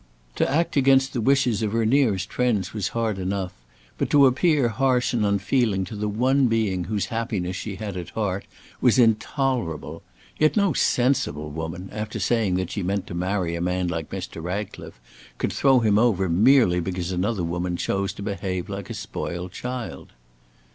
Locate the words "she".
7.55-7.75, 12.71-12.81